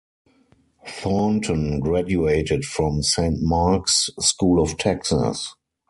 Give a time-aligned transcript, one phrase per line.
[0.87, 5.53] Thornton graduated from Saint Mark's School of Texas.